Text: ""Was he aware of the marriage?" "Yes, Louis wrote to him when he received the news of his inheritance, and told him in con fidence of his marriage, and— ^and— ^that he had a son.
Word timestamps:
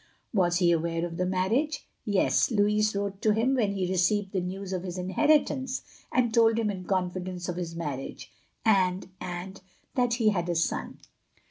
""Was 0.33 0.57
he 0.57 0.71
aware 0.71 1.05
of 1.05 1.17
the 1.17 1.27
marriage?" 1.27 1.87
"Yes, 2.05 2.49
Louis 2.49 2.95
wrote 2.95 3.21
to 3.21 3.33
him 3.33 3.53
when 3.53 3.73
he 3.73 3.87
received 3.87 4.31
the 4.31 4.41
news 4.41 4.73
of 4.73 4.81
his 4.81 4.97
inheritance, 4.97 5.83
and 6.11 6.33
told 6.33 6.57
him 6.57 6.71
in 6.71 6.85
con 6.85 7.11
fidence 7.11 7.47
of 7.47 7.55
his 7.57 7.75
marriage, 7.75 8.31
and— 8.65 9.09
^and— 9.21 9.61
^that 9.95 10.13
he 10.15 10.29
had 10.29 10.49
a 10.49 10.55
son. 10.55 10.97